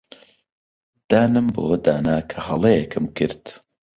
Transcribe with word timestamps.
دانم 1.09 1.47
بەوەدا 1.55 1.95
نا 2.05 2.17
کە 2.29 2.37
هەڵەیەکم 2.47 3.05
کرد. 3.17 3.43